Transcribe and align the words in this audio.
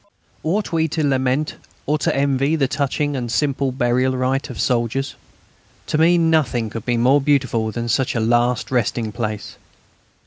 Ought 0.41 0.71
we 0.71 0.87
to 0.87 1.05
lament 1.05 1.57
or 1.85 1.99
to 1.99 2.15
envy 2.15 2.55
the 2.55 2.67
touching 2.67 3.15
and 3.15 3.31
simple 3.31 3.71
burial 3.71 4.17
rite 4.17 4.49
of 4.49 4.59
soldiers? 4.59 5.13
To 5.85 5.99
me, 5.99 6.17
nothing 6.17 6.71
could 6.71 6.87
be 6.87 6.97
more 6.97 7.21
beautiful 7.21 7.71
than 7.71 7.87
such 7.87 8.15
a 8.15 8.19
last 8.19 8.71
resting 8.71 9.11
place. 9.11 9.57